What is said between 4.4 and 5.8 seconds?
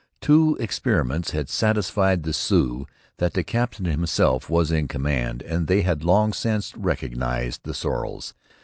was in command and